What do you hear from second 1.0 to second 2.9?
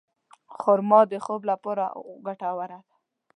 د خوب لپاره ګټوره ده.